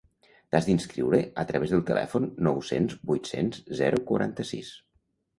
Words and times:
T'has 0.53 0.67
d'inscriure 0.67 1.17
a 1.41 1.43
través 1.51 1.73
del 1.73 1.83
telèfon 1.89 2.25
nou-cents 2.47 2.95
vuit-cents 3.11 3.61
zero 3.81 4.01
quaranta-sis. 4.13 4.73